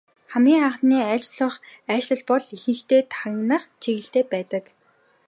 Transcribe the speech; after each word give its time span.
Хамгийн 0.31 0.63
анхны 0.69 0.97
айлчлал 1.91 2.21
бол 2.29 2.45
ихэнхдээ 2.55 3.01
тагнах 3.13 3.63
чиглэлтэй 3.81 4.23
байдаг. 4.31 4.65